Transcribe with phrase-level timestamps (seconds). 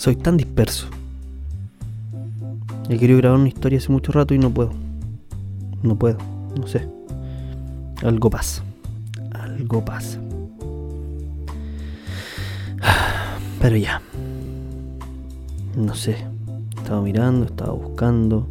[0.00, 0.86] Soy tan disperso.
[2.88, 4.70] He querido grabar una historia hace mucho rato y no puedo.
[5.82, 6.16] No puedo,
[6.58, 6.88] no sé.
[8.02, 8.62] Algo pasa.
[9.32, 10.18] Algo pasa.
[13.60, 14.00] Pero ya.
[15.76, 16.16] No sé.
[16.78, 18.48] Estaba mirando, estaba buscando.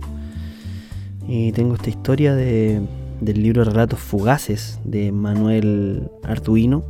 [1.28, 2.80] Y tengo esta historia de,
[3.22, 6.84] del libro Relatos Fugaces de Manuel Arduino,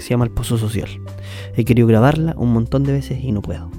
[0.00, 0.88] se llama El Pozo Social.
[1.56, 3.70] He querido grabarla un montón de veces y no puedo.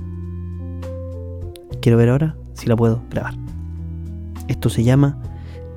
[1.82, 3.36] Quiero ver ahora si la puedo grabar.
[4.48, 5.22] Esto se llama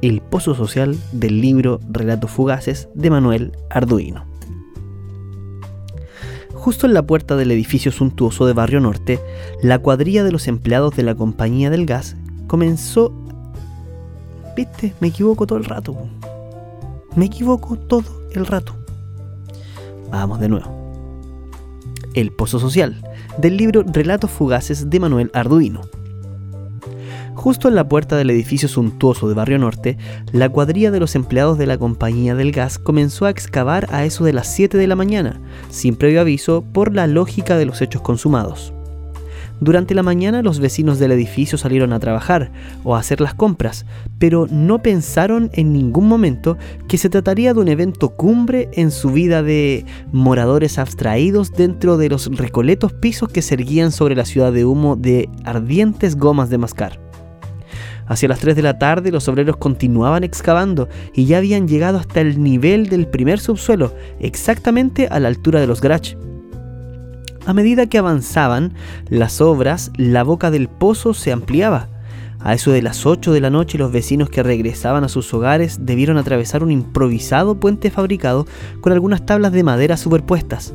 [0.02, 4.26] El Pozo Social del libro Relatos Fugaces de Manuel Arduino.
[6.52, 9.20] Justo en la puerta del edificio suntuoso de Barrio Norte,
[9.62, 13.12] la cuadrilla de los empleados de la compañía del gas comenzó
[14.56, 15.96] Viste, me equivoco todo el rato.
[17.16, 18.83] Me equivoco todo el rato.
[20.14, 20.70] Vamos de nuevo.
[22.14, 23.02] El Pozo Social,
[23.36, 25.80] del libro Relatos Fugaces de Manuel Arduino.
[27.34, 29.98] Justo en la puerta del edificio suntuoso de Barrio Norte,
[30.30, 34.22] la cuadrilla de los empleados de la compañía del gas comenzó a excavar a eso
[34.22, 38.00] de las 7 de la mañana, sin previo aviso por la lógica de los hechos
[38.00, 38.73] consumados.
[39.64, 43.86] Durante la mañana los vecinos del edificio salieron a trabajar o a hacer las compras,
[44.18, 49.08] pero no pensaron en ningún momento que se trataría de un evento cumbre en su
[49.08, 54.52] vida de moradores abstraídos dentro de los recoletos pisos que se erguían sobre la ciudad
[54.52, 57.00] de humo de ardientes gomas de mascar.
[58.06, 62.20] Hacia las 3 de la tarde los obreros continuaban excavando y ya habían llegado hasta
[62.20, 66.18] el nivel del primer subsuelo, exactamente a la altura de los garages.
[67.46, 68.72] A medida que avanzaban
[69.10, 71.88] las obras, la boca del pozo se ampliaba.
[72.40, 75.78] A eso de las 8 de la noche los vecinos que regresaban a sus hogares
[75.80, 78.46] debieron atravesar un improvisado puente fabricado
[78.80, 80.74] con algunas tablas de madera superpuestas.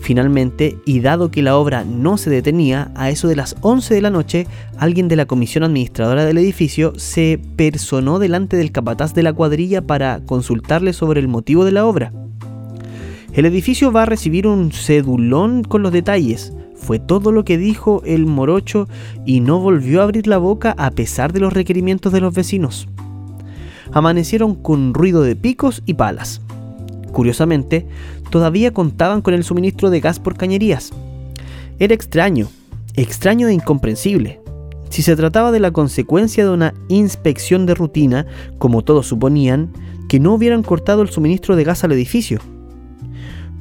[0.00, 4.02] Finalmente, y dado que la obra no se detenía, a eso de las 11 de
[4.02, 9.22] la noche, alguien de la comisión administradora del edificio se personó delante del capataz de
[9.22, 12.12] la cuadrilla para consultarle sobre el motivo de la obra.
[13.34, 16.52] El edificio va a recibir un cedulón con los detalles.
[16.76, 18.88] Fue todo lo que dijo el morocho
[19.26, 22.86] y no volvió a abrir la boca a pesar de los requerimientos de los vecinos.
[23.90, 26.42] Amanecieron con ruido de picos y palas.
[27.10, 27.88] Curiosamente,
[28.30, 30.92] todavía contaban con el suministro de gas por cañerías.
[31.80, 32.46] Era extraño,
[32.94, 34.40] extraño e incomprensible.
[34.90, 38.26] Si se trataba de la consecuencia de una inspección de rutina,
[38.58, 39.72] como todos suponían,
[40.08, 42.38] que no hubieran cortado el suministro de gas al edificio.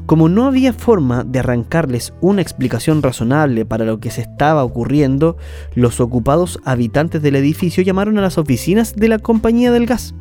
[0.05, 5.37] Como no había forma de arrancarles una explicación razonable para lo que se estaba ocurriendo,
[5.75, 10.13] los ocupados habitantes del edificio llamaron a las oficinas de la compañía del gas,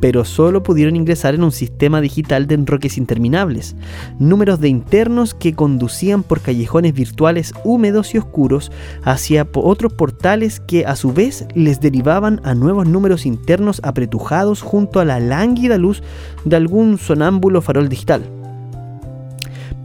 [0.00, 3.76] pero solo pudieron ingresar en un sistema digital de enroques interminables,
[4.18, 8.72] números de internos que conducían por callejones virtuales húmedos y oscuros
[9.04, 14.98] hacia otros portales que a su vez les derivaban a nuevos números internos apretujados junto
[14.98, 16.02] a la lánguida luz
[16.44, 18.37] de algún sonámbulo farol digital.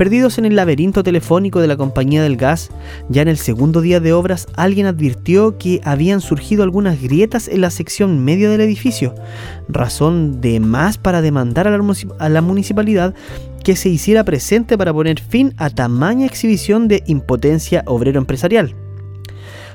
[0.03, 2.71] Perdidos en el laberinto telefónico de la compañía del gas,
[3.07, 7.61] ya en el segundo día de obras alguien advirtió que habían surgido algunas grietas en
[7.61, 9.15] la sección medio del edificio,
[9.69, 13.15] razón de más para demandar a la, municipalidad
[13.63, 18.75] que se hiciera presente para poner fin a tamaña exhibición de impotencia obrero empresarial.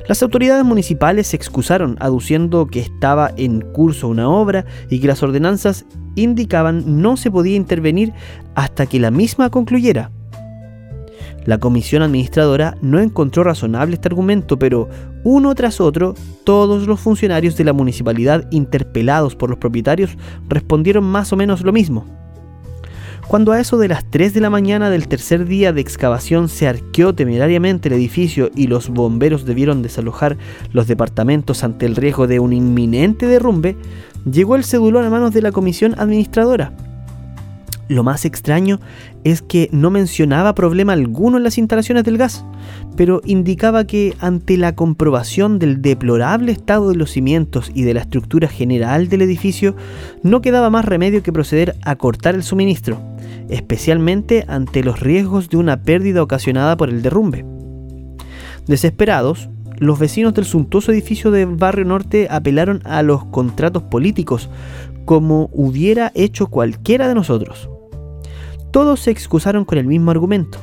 [0.09, 5.23] Las autoridades municipales se excusaron aduciendo que estaba en curso una obra y que las
[5.23, 8.13] ordenanzas indicaban no se podía intervenir
[8.55, 10.11] hasta que la misma concluyera.
[11.49, 14.87] La comisión administradora no encontró razonable este argumento, pero
[15.25, 16.15] uno tras otro,
[16.45, 20.11] todos los funcionarios de la municipalidad interpelados por los propietarios
[20.47, 22.05] respondieron más o menos lo mismo.
[23.29, 26.69] Cuando a eso de las 3 de la mañana del tercer día de excavación se
[26.69, 30.37] arqueó temerariamente el edificio y los bomberos debieron desalojar
[30.73, 33.75] los departamentos ante el riesgo de un inminente derrumbe,
[34.31, 36.75] llegó el cedulón a manos de la comisión administradora.
[37.89, 38.81] Lo más extraño
[39.25, 42.45] es que no mencionaba problema alguno en las instalaciones del gas,
[42.97, 48.01] pero indicaba que ante la comprobación del deplorable estado de los cimientos y de la
[48.01, 49.75] estructura general del edificio,
[50.23, 53.01] no quedaba más remedio que proceder a cortar el suministro,
[53.49, 57.47] especialmente ante los riesgos de una pérdida ocasionada por el derrumbe.
[58.67, 59.49] Desesperados,
[59.79, 64.51] los vecinos del suntuoso edificio del barrio norte apelaron a los contratos políticos,
[65.07, 67.71] como hubiera hecho cualquiera de nosotros.
[68.71, 70.59] Todos se excusaron con el mismo argumento.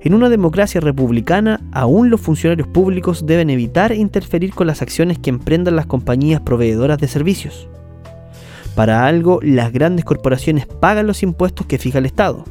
[0.00, 5.30] En una democracia republicana, aún los funcionarios públicos deben evitar interferir con las acciones que
[5.30, 7.68] emprendan las compañías proveedoras de servicios.
[8.74, 12.44] Para algo, las grandes corporaciones pagan los impuestos que fija el Estado,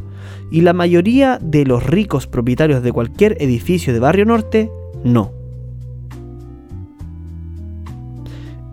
[0.52, 4.72] y la mayoría de los ricos propietarios de cualquier edificio de Barrio Norte
[5.04, 5.32] No.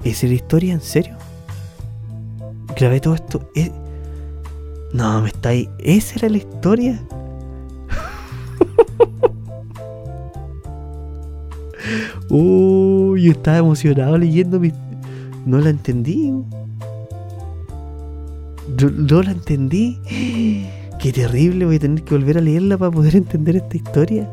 [0.05, 0.73] ¿Esa es la historia?
[0.73, 1.17] ¿En serio?
[2.77, 3.51] Grabé todo esto.
[3.55, 3.71] ¿Es...
[4.93, 5.69] No, me está ahí.
[5.79, 7.01] ¿Esa era la historia?
[12.29, 14.73] Uy, yo estaba emocionado leyendo mi...
[15.47, 16.33] No la entendí.
[18.79, 19.99] No, la entendí.
[20.99, 24.29] Qué terrible, voy a tener que volver a leerla para poder entender esta historia.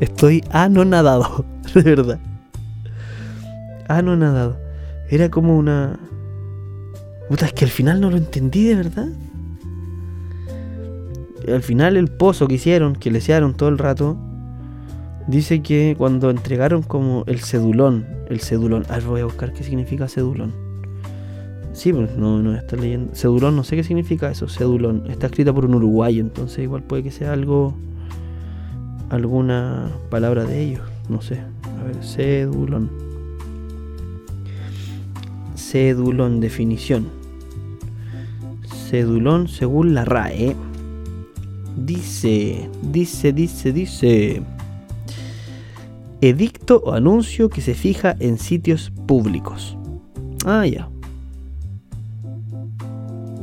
[0.00, 1.44] Estoy anonadado,
[1.74, 2.18] de verdad.
[3.88, 4.56] Anonadado.
[5.08, 5.98] Era como una...
[7.28, 9.08] Puta, es que al final no lo entendí de verdad.
[11.46, 14.16] Al final el pozo que hicieron, que le hicieron todo el rato,
[15.26, 19.62] dice que cuando entregaron como el cedulón, el cedulón, a ver, voy a buscar qué
[19.62, 20.52] significa cedulón.
[21.74, 23.14] Sí, pues no, no está leyendo.
[23.14, 25.04] Cedulón, no sé qué significa eso, cedulón.
[25.08, 27.74] Está escrita por un uruguayo, entonces igual puede que sea algo,
[29.10, 31.40] alguna palabra de ellos, no sé.
[31.78, 32.90] A ver, cedulón.
[35.54, 37.17] Cedulón, definición.
[38.88, 40.56] Cedulón según la RAE.
[41.76, 44.42] Dice, dice, dice, dice.
[46.20, 49.76] Edicto o anuncio que se fija en sitios públicos.
[50.46, 50.88] Ah, ya.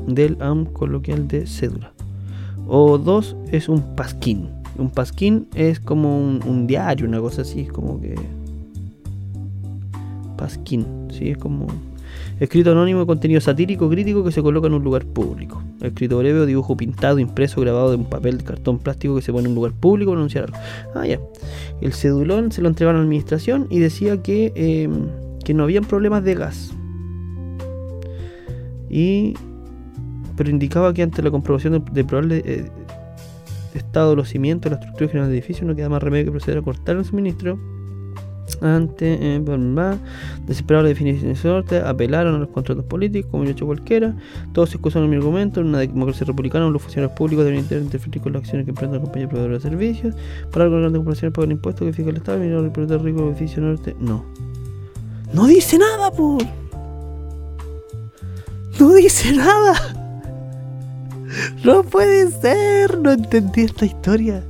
[0.07, 1.94] Del AM coloquial de cédula.
[2.68, 4.50] O dos es un pasquín.
[4.77, 8.15] Un pasquín es como un, diario, una cosa así, como que.
[10.38, 11.68] Pasquín, sí, es como
[12.40, 15.64] Escrito anónimo de contenido satírico crítico que se coloca en un lugar público.
[15.82, 19.46] Escrito breve o dibujo pintado, impreso, grabado de un papel cartón plástico que se pone
[19.46, 20.58] en un lugar público para anunciar algo.
[20.96, 21.20] Ah, ya.
[21.82, 25.08] El cedulón se lo entregaron a la administración y decía que, em,
[25.46, 26.74] que no habían problemas de gas.
[28.90, 29.34] Y.
[30.36, 32.70] Pero indicaba que ante la comprobación de, probable eh,
[33.74, 36.58] estado de los cimientos la estructura general del edificio no queda más remedio que proceder
[36.58, 37.58] a cortar el suministro
[38.62, 39.42] ante eh,
[40.45, 44.15] desesperado la definición de sorte, apelaron a los contratos políticos, como yo he hecho cualquiera.
[44.53, 45.62] Todos se excusaron mi argumento.
[45.62, 49.03] En una democracia republicana, los funcionarios públicos deben interferir con las acciones que emprenden la
[49.03, 50.15] compañía proveedora de servicios.
[50.51, 53.30] Para algo grandes corporaciones pagan impuestos que fija el Estado y el propietario rico del
[53.30, 53.95] edificio norte.
[54.00, 54.25] No.
[55.33, 56.44] No dice nada, por.
[58.80, 59.74] No dice nada.
[61.63, 63.00] No puede ser.
[63.00, 64.44] No entendí esta historia.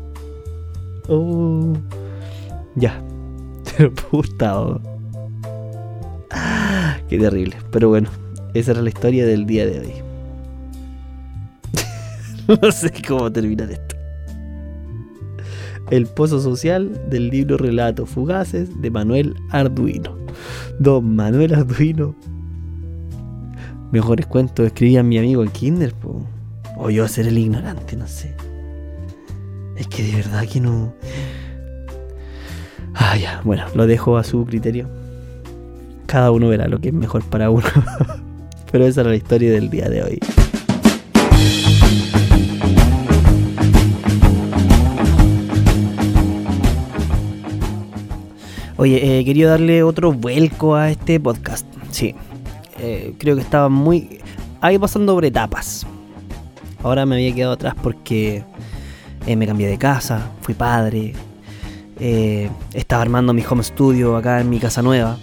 [1.07, 1.73] Oh.
[2.75, 3.04] Ya.
[3.77, 4.79] Pero puta.
[6.31, 7.57] Ah, qué terrible.
[7.71, 8.09] Pero bueno,
[8.53, 9.93] esa era la historia del día de hoy.
[12.61, 13.95] no sé cómo terminar esto.
[15.91, 20.17] El pozo social del libro Relatos Fugaces de Manuel Arduino.
[20.79, 22.15] Don Manuel Arduino.
[23.91, 25.93] Mejores cuentos escribía mi amigo en Kinder.
[26.77, 28.35] O yo ser el ignorante, no sé.
[29.77, 30.93] Es que de verdad que no.
[32.95, 34.87] Ah, ya, bueno, lo dejo a su criterio.
[36.05, 37.67] Cada uno verá lo que es mejor para uno.
[38.71, 40.19] Pero esa era la historia del día de hoy.
[48.77, 51.65] Oye, eh, quería darle otro vuelco a este podcast.
[51.91, 52.15] Sí,
[52.79, 54.19] eh, creo que estaba muy...
[54.61, 55.85] Ahí pasando por etapas.
[56.83, 58.43] Ahora me había quedado atrás porque
[59.25, 61.13] eh, me cambié de casa, fui padre,
[61.99, 65.17] eh, estaba armando mi home studio acá en mi casa nueva.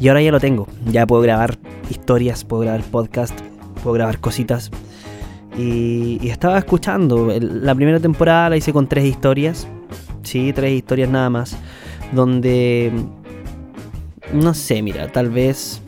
[0.00, 0.66] Y ahora ya lo tengo.
[0.86, 1.58] Ya puedo grabar
[1.90, 3.38] historias, puedo grabar podcast,
[3.82, 4.70] puedo grabar cositas.
[5.56, 7.32] Y, estaba escuchando.
[7.40, 9.66] La primera temporada la hice con tres historias.
[10.22, 11.56] Sí, tres historias nada más.
[12.12, 12.92] Donde...
[14.32, 15.80] No sé, mira, tal vez...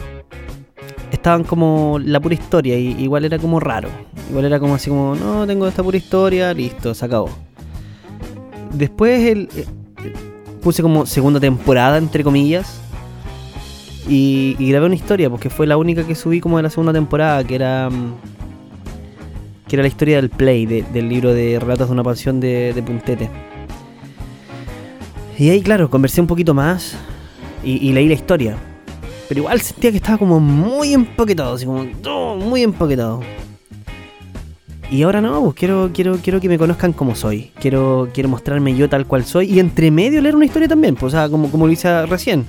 [1.11, 2.79] Estaban como la pura historia.
[2.79, 3.89] Y igual era como raro.
[4.31, 7.31] Igual era como así como, no, tengo esta pura historia, listo, se acabó.
[8.73, 9.49] Después el,
[10.69, 12.79] puse como segunda temporada, entre comillas.
[14.07, 17.43] Y, grabé una historia, porque fue la única que subí como de la segunda temporada,
[17.43, 17.89] que era.
[17.89, 18.17] Mm,
[19.67, 23.31] que era la historia del play, del libro de Relatos de una pasión de, Puntete.
[25.39, 26.95] Y ahí, claro, conversé un poquito más
[27.65, 28.59] y, leí la historia.
[29.27, 31.87] Pero igual sentía que estaba como muy empaquetado, así como
[32.37, 33.21] muy empaquetado.
[34.91, 37.51] Y ahora no, pues quiero, quiero, quiero que me conozcan como soy.
[37.61, 39.53] Quiero, quiero mostrarme yo tal cual soy.
[39.53, 42.47] Y entre medio leer una historia también, pues, o sea, como, como lo hice recién.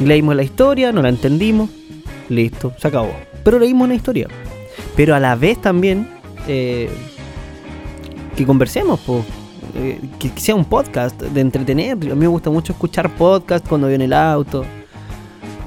[0.00, 1.68] Leímos la historia, no la entendimos.
[2.30, 3.12] Listo, se acabó.
[3.44, 4.28] Pero leímos una historia.
[4.96, 6.08] Pero a la vez también
[6.48, 6.88] eh,
[8.34, 9.24] que conversemos, pues.
[10.18, 11.92] que, sea un podcast de entretener.
[11.92, 14.64] A mí me gusta mucho escuchar podcast cuando voy en el auto.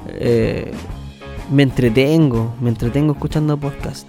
[0.08, 0.72] Eh,
[1.52, 4.08] me entretengo, me entretengo escuchando podcast.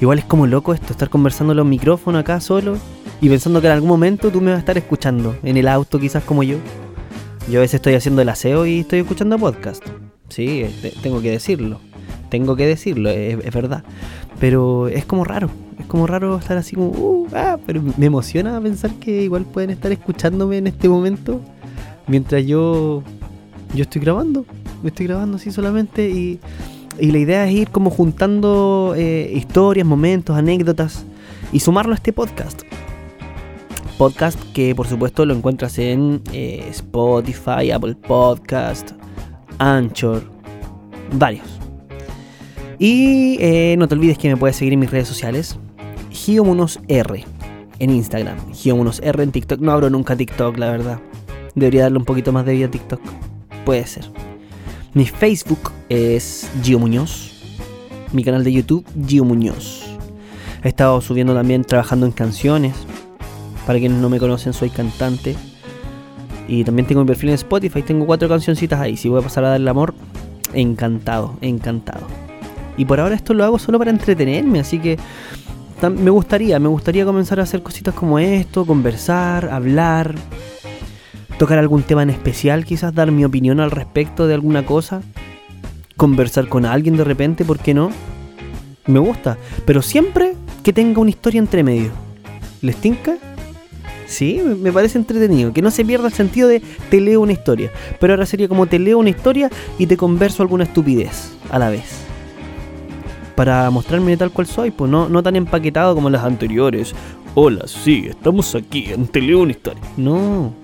[0.00, 2.78] Igual es como loco esto, estar conversando los micrófonos acá solo
[3.20, 5.98] y pensando que en algún momento tú me vas a estar escuchando, en el auto
[5.98, 6.58] quizás como yo.
[7.50, 9.82] Yo a veces estoy haciendo el aseo y estoy escuchando podcast.
[10.28, 10.66] Sí,
[11.02, 11.80] tengo que decirlo.
[12.28, 13.82] Tengo que decirlo, es, verdad.
[14.38, 15.50] Pero es como raro.
[15.80, 19.70] Es como raro estar así como, uh, ah, pero me emociona pensar que igual pueden
[19.70, 21.40] estar escuchándome en este momento
[22.06, 23.02] mientras yo,
[23.74, 24.44] yo estoy grabando.
[24.82, 26.38] Me estoy grabando así solamente y,
[27.00, 31.04] y la idea es ir como juntando eh, historias, momentos, anécdotas
[31.52, 32.62] y sumarlo a este podcast
[33.98, 38.92] podcast que por supuesto lo encuentras en eh, Spotify, Apple Podcast,
[39.58, 40.22] Anchor,
[41.12, 41.46] varios.
[42.78, 45.58] Y eh, no te olvides que me puedes seguir en mis redes sociales,
[46.10, 47.24] GioMonosR
[47.80, 49.60] en Instagram, GioMonosR en TikTok.
[49.60, 51.00] No abro nunca TikTok, la verdad.
[51.56, 53.00] Debería darle un poquito más de vida a TikTok.
[53.64, 54.27] Puede ser.
[54.98, 57.30] Mi Facebook es Gio Muñoz.
[58.12, 59.96] Mi canal de YouTube, Gio Muñoz.
[60.64, 62.74] He estado subiendo también trabajando en canciones.
[63.64, 65.36] Para quienes no me conocen, soy cantante.
[66.48, 67.82] Y también tengo mi perfil en Spotify.
[67.82, 68.96] Tengo cuatro cancioncitas ahí.
[68.96, 69.94] Si voy a pasar a darle amor,
[70.52, 72.04] encantado, encantado.
[72.76, 74.58] Y por ahora esto lo hago solo para entretenerme.
[74.58, 74.98] Así que
[75.80, 80.16] me gustaría, me gustaría comenzar a hacer cositas como esto, conversar, hablar,
[81.38, 85.02] tocar algún tema en especial, quizás dar mi opinión al respecto de alguna cosa,
[85.96, 87.90] conversar con alguien de repente, ¿por qué no?
[88.86, 91.90] Me gusta, pero siempre que tenga una historia entre medio.
[92.60, 93.16] ¿Les tinca?
[94.06, 95.52] Sí, me parece entretenido.
[95.52, 97.70] Que no se pierda el sentido de te leo una historia.
[98.00, 101.68] Pero ahora sería como te leo una historia y te converso alguna estupidez a la
[101.68, 102.00] vez.
[103.36, 106.94] Para mostrarme tal cual soy, pues no, no tan empaquetado como las anteriores.
[107.34, 109.82] Hola, sí, estamos aquí Te leo una historia.
[109.96, 110.54] No.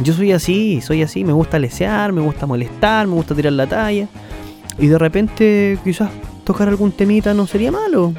[0.00, 1.24] Yo soy así, soy así.
[1.24, 4.08] Me gusta lesear, me gusta molestar, me gusta tirar la talla.
[4.78, 6.10] Y de repente, quizás
[6.44, 8.12] tocar algún temita no sería malo.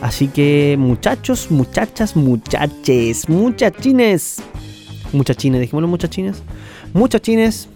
[0.00, 4.42] Así que muchachos, muchachas, muchaches, muchachines.
[5.12, 6.42] Muchachines, dijimos muchachines.
[6.94, 7.68] Muchachines,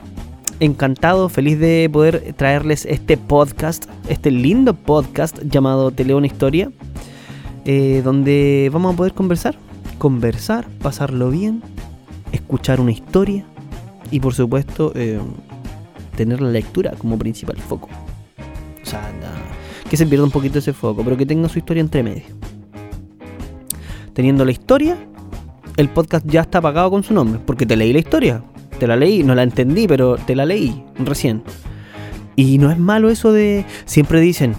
[0.59, 6.71] encantado, feliz de poder traerles este podcast, este lindo podcast llamado Te una historia,
[7.65, 9.57] eh, donde vamos a poder conversar,
[9.99, 11.63] conversar, pasarlo bien,
[12.33, 13.45] escuchar una historia
[14.11, 15.19] y por supuesto eh,
[16.17, 17.89] tener la lectura como principal foco.
[18.83, 19.11] O sea,
[19.89, 22.25] que se pierda un poquito ese foco, pero que tenga su historia entre medio.
[24.13, 24.97] Teniendo la historia,
[25.77, 28.43] el podcast ya está apagado con su nombre, porque te leí la historia.
[28.79, 31.43] Te la leí, no la entendí, pero te la leí recién.
[32.35, 33.65] Y no es malo eso de...
[33.87, 34.55] Siempre dicen,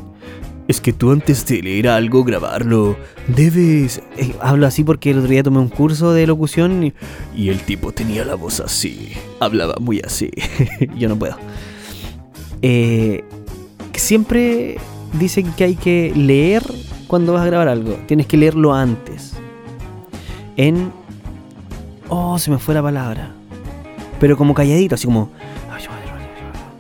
[0.68, 2.98] es que tú antes de leer algo, grabarlo,
[3.28, 4.02] debes...
[4.18, 6.94] Eh, hablo así porque el otro día tomé un curso de locución y,
[7.36, 9.12] y el tipo tenía la voz así.
[9.40, 10.30] Hablaba muy así.
[10.98, 11.38] Yo no puedo.
[12.62, 13.24] Eh,
[13.94, 14.78] siempre
[15.14, 16.64] dicen que hay que leer
[17.08, 17.98] cuando vas a grabar algo.
[18.06, 19.34] Tienes que leerlo antes.
[20.58, 20.92] En...
[22.10, 23.32] Oh, se me fue la palabra.
[24.20, 25.32] Pero como calladito, así como...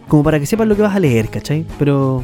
[0.08, 1.65] Como para que sepas lo que vas a leer, ¿cachai?
[1.79, 2.24] Pero...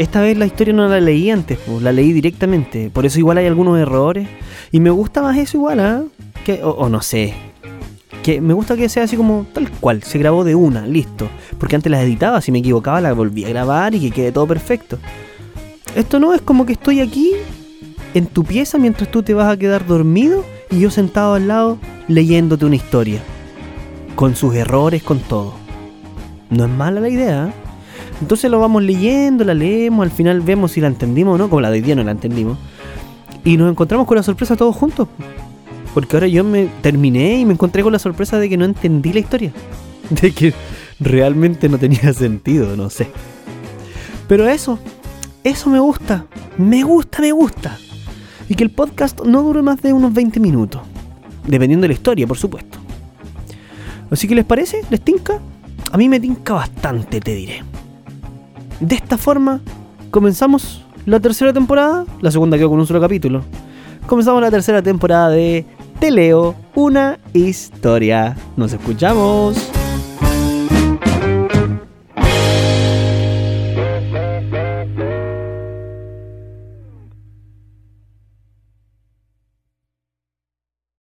[0.00, 2.88] Esta vez la historia no la leí antes, la leí directamente.
[2.88, 4.26] Por eso igual hay algunos errores.
[4.72, 6.02] Y me gusta más eso igual, ¿ah?
[6.42, 7.34] Que, o no sé,
[8.22, 11.28] que me gusta que sea así como tal cual, se grabó de una, listo.
[11.58, 14.46] Porque antes las editaba, si me equivocaba la volví a grabar y que quede todo
[14.46, 14.98] perfecto.
[15.94, 17.32] Esto no es como que estoy aquí
[18.14, 21.76] en tu pieza mientras tú te vas a quedar dormido y yo sentado al lado
[22.08, 23.20] leyéndote una historia.
[24.14, 25.52] Con sus errores, con todo.
[26.48, 27.48] No es mala la idea.
[27.48, 27.59] ¿eh?
[28.20, 31.60] Entonces lo vamos leyendo, la leemos, al final vemos si la entendimos o no, como
[31.60, 32.58] la de hoy día no la entendimos.
[33.44, 35.08] Y nos encontramos con la sorpresa todos juntos.
[35.94, 39.12] Porque ahora yo me terminé y me encontré con la sorpresa de que no entendí
[39.12, 39.52] la historia.
[40.10, 40.52] De que
[40.98, 43.08] realmente no tenía sentido, no sé.
[44.26, 44.78] Pero eso,
[45.44, 46.26] eso me gusta.
[46.58, 47.78] Me gusta, me gusta.
[48.48, 50.82] Y que el podcast no dure más de unos 20 minutos.
[51.46, 52.78] Dependiendo de la historia, por supuesto.
[54.10, 55.40] Así que les parece, les tinca.
[55.92, 57.62] A mí me tinca bastante, te diré.
[58.80, 59.60] De esta forma,
[60.10, 62.06] comenzamos la tercera temporada.
[62.20, 63.42] La segunda quedó con un solo capítulo.
[64.06, 65.66] Comenzamos la tercera temporada de
[65.98, 68.36] te leo una historia.
[68.56, 69.79] Nos escuchamos.